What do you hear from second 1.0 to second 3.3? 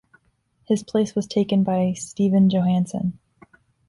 was taken by Stefan Johansson.